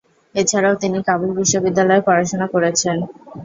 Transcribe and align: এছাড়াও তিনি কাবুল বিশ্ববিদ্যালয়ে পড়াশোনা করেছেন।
এছাড়াও 0.35 0.75
তিনি 0.81 0.97
কাবুল 1.07 1.31
বিশ্ববিদ্যালয়ে 1.39 2.05
পড়াশোনা 2.07 2.47
করেছেন। 2.53 2.97